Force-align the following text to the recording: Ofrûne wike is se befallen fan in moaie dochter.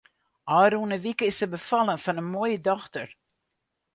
Ofrûne 0.61 0.97
wike 1.03 1.23
is 1.29 1.37
se 1.39 1.47
befallen 1.53 1.99
fan 2.05 2.21
in 2.21 2.29
moaie 2.33 2.59
dochter. 2.67 3.09